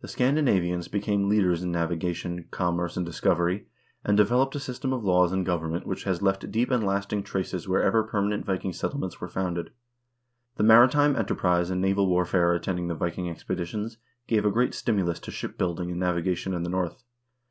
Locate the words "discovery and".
3.04-4.16